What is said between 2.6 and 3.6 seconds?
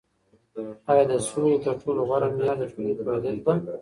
ټولني پوهیدل ده؟